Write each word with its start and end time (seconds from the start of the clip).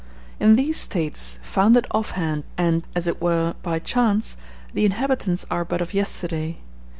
In 0.39 0.55
these 0.55 0.77
States, 0.77 1.37
founded 1.43 1.85
off 1.91 2.09
hand, 2.17 2.43
and, 2.57 2.81
as 2.95 3.05
it 3.05 3.21
were, 3.21 3.53
by 3.61 3.77
chance, 3.77 4.35
the 4.73 4.83
inhabitants 4.83 5.45
are 5.51 5.63
but 5.63 5.79
of 5.79 5.93
yesterday. 5.93 6.57